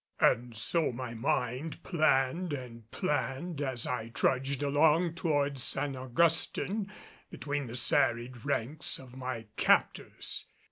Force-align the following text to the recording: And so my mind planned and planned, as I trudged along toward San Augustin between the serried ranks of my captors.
And 0.19 0.57
so 0.57 0.91
my 0.91 1.13
mind 1.13 1.83
planned 1.83 2.53
and 2.53 2.89
planned, 2.89 3.61
as 3.61 3.85
I 3.85 4.09
trudged 4.09 4.63
along 4.63 5.13
toward 5.13 5.59
San 5.59 5.95
Augustin 5.95 6.91
between 7.29 7.67
the 7.67 7.75
serried 7.75 8.43
ranks 8.43 8.97
of 8.97 9.15
my 9.15 9.45
captors. 9.57 10.47